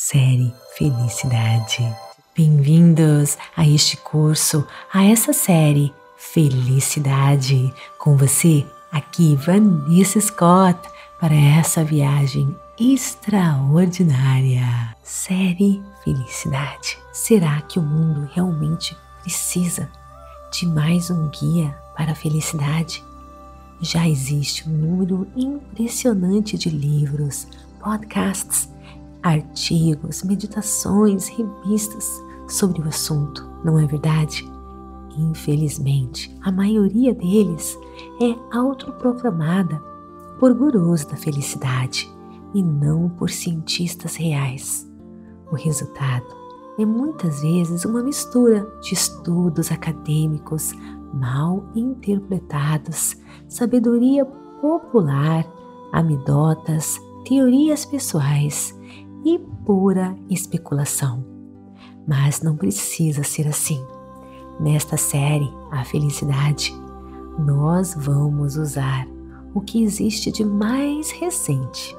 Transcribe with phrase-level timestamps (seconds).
[0.00, 1.92] série Felicidade.
[2.32, 7.74] Bem-vindos a este curso, a essa série Felicidade.
[7.98, 10.78] Com você, aqui Vanessa Scott,
[11.18, 14.94] para essa viagem extraordinária.
[15.02, 16.96] Série Felicidade.
[17.12, 19.90] Será que o mundo realmente precisa
[20.52, 23.02] de mais um guia para a felicidade?
[23.80, 27.48] Já existe um número impressionante de livros,
[27.80, 28.68] podcasts
[29.22, 34.48] artigos, meditações, revistas sobre o assunto, não é verdade?
[35.16, 37.76] Infelizmente, a maioria deles
[38.22, 39.82] é autoproclamada
[40.38, 42.08] por gurus da felicidade
[42.54, 44.88] e não por cientistas reais.
[45.50, 46.26] O resultado
[46.78, 50.72] é muitas vezes uma mistura de estudos acadêmicos
[51.12, 53.16] mal interpretados,
[53.48, 54.24] sabedoria
[54.60, 55.44] popular,
[55.92, 58.77] amidotas, teorias pessoais
[59.24, 61.24] e pura especulação.
[62.06, 63.84] Mas não precisa ser assim.
[64.60, 66.74] Nesta série, A Felicidade,
[67.38, 69.06] nós vamos usar
[69.54, 71.96] o que existe de mais recente.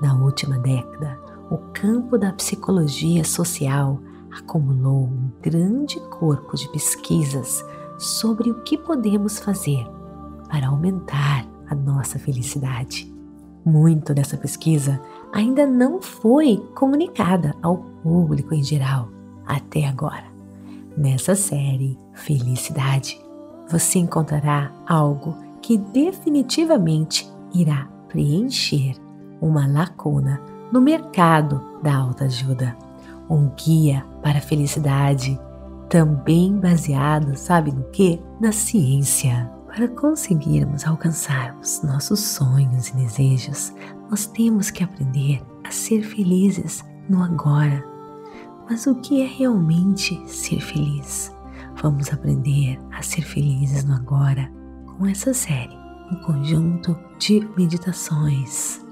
[0.00, 1.18] Na última década,
[1.50, 3.98] o campo da psicologia social
[4.30, 7.64] acumulou um grande corpo de pesquisas
[7.98, 9.86] sobre o que podemos fazer
[10.48, 13.12] para aumentar a nossa felicidade.
[13.64, 15.00] Muito dessa pesquisa
[15.32, 19.08] ainda não foi comunicada ao público em geral
[19.46, 20.24] até agora.
[20.96, 23.20] Nessa série Felicidade,
[23.70, 28.96] você encontrará algo que definitivamente irá preencher
[29.40, 30.40] uma lacuna
[30.72, 32.76] no mercado da autoajuda.
[33.30, 35.38] Um guia para a felicidade,
[35.88, 38.20] também baseado, sabe no que?
[38.40, 39.50] Na ciência.
[39.78, 43.72] Para conseguirmos alcançarmos nossos sonhos e desejos,
[44.10, 47.84] nós temos que aprender a ser felizes no agora.
[48.68, 51.32] Mas o que é realmente ser feliz?
[51.80, 54.50] Vamos aprender a ser felizes no agora
[54.96, 55.78] com essa série,
[56.10, 58.84] um conjunto de meditações.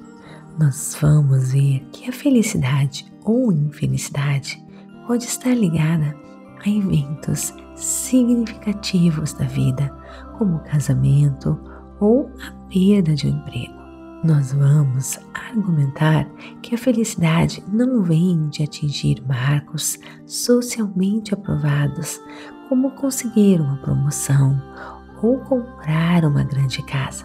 [0.57, 4.65] Nós vamos ver que a felicidade ou infelicidade
[5.09, 6.17] pode estar ligada
[6.65, 9.93] a eventos significativos da vida,
[10.39, 11.59] como o casamento
[12.01, 13.77] ou a perda de um emprego
[14.27, 16.29] nós vamos argumentar
[16.61, 22.21] que a felicidade não vem de atingir marcos socialmente aprovados,
[22.69, 24.61] como conseguir uma promoção
[25.23, 27.25] ou comprar uma grande casa.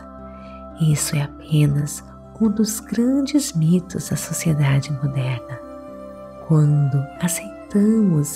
[0.79, 2.03] Isso é apenas
[2.39, 5.59] um dos grandes mitos da sociedade moderna.
[6.47, 7.60] Quando aceitamos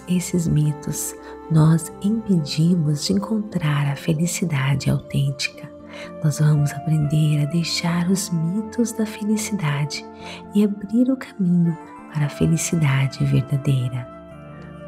[0.08, 1.16] esses mitos,
[1.52, 5.76] nós impedimos de encontrar a felicidade autêntica
[6.24, 10.06] nós vamos aprender a deixar os mitos da felicidade
[10.54, 11.78] e abrir o caminho
[12.14, 14.08] para a felicidade verdadeira.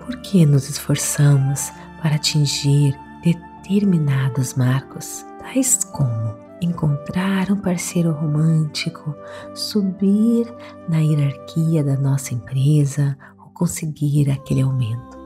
[0.05, 1.71] Por que nos esforçamos
[2.01, 9.15] para atingir determinados marcos, tais como encontrar um parceiro romântico,
[9.53, 10.51] subir
[10.89, 13.15] na hierarquia da nossa empresa
[13.57, 15.17] conseguir aquele aumento?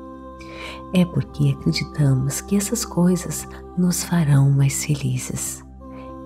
[0.94, 3.48] É porque acreditamos que essas coisas
[3.78, 5.64] nos farão mais felizes.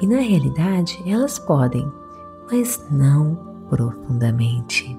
[0.02, 1.90] E na realidade elas podem,
[2.52, 3.36] mas não
[3.70, 4.98] profundamente.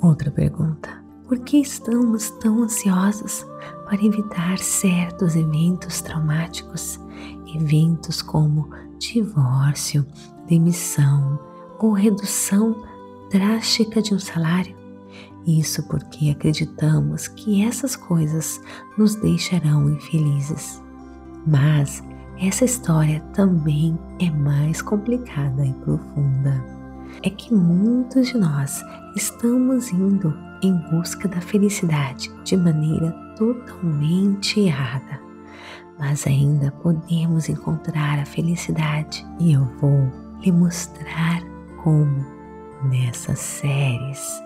[0.00, 3.46] Outra pergunta: por que estamos tão ansiosos
[3.84, 7.00] para evitar certos eventos traumáticos?
[7.54, 8.68] Eventos como
[8.98, 10.04] divórcio,
[10.46, 11.38] demissão
[11.78, 12.84] ou redução
[13.30, 14.85] drástica de um salário?
[15.46, 18.60] Isso porque acreditamos que essas coisas
[18.98, 20.82] nos deixarão infelizes.
[21.46, 22.02] Mas
[22.38, 26.64] essa história também é mais complicada e profunda.
[27.22, 28.82] É que muitos de nós
[29.14, 35.20] estamos indo em busca da felicidade de maneira totalmente errada,
[35.98, 40.10] mas ainda podemos encontrar a felicidade e eu vou
[40.42, 41.40] lhe mostrar
[41.82, 42.26] como
[42.84, 44.45] nessas séries.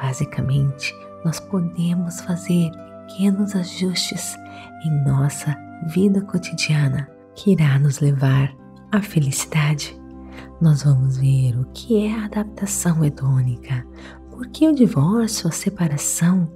[0.00, 2.70] Basicamente, nós podemos fazer
[3.06, 4.36] pequenos ajustes
[4.84, 5.56] em nossa
[5.88, 8.54] vida cotidiana que irá nos levar
[8.92, 9.98] à felicidade.
[10.60, 13.86] Nós vamos ver o que é a adaptação hedônica,
[14.30, 16.46] porque o divórcio, a separação,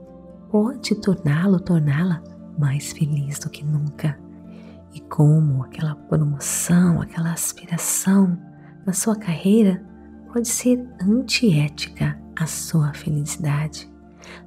[0.50, 2.23] pode torná-lo, torná-la
[2.59, 4.19] mais feliz do que nunca.
[4.93, 8.37] E como aquela promoção, aquela aspiração
[8.85, 9.82] na sua carreira
[10.32, 13.88] pode ser antiética à sua felicidade.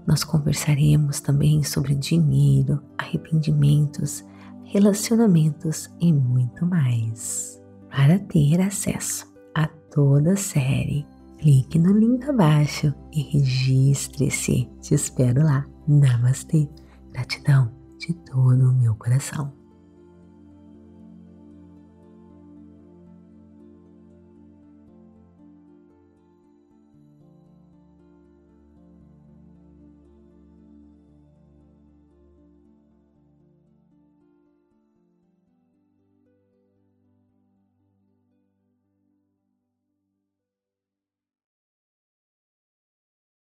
[0.06, 4.24] Nós conversaremos também sobre dinheiro, arrependimentos
[4.74, 7.62] relacionamentos e muito mais.
[7.92, 11.06] Para ter acesso a toda a série
[11.38, 14.68] clique no link abaixo e registre-se.
[14.82, 15.66] Te espero lá.
[15.88, 16.68] Namastê.
[17.12, 19.54] Gratidão de todo o meu coração.